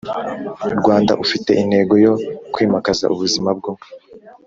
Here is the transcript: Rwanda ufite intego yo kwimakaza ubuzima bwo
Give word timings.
Rwanda 0.79 1.13
ufite 1.23 1.51
intego 1.61 1.93
yo 2.05 2.13
kwimakaza 2.53 3.05
ubuzima 3.13 3.49
bwo 3.57 3.71